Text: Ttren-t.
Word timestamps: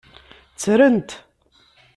Ttren-t. 0.55 1.09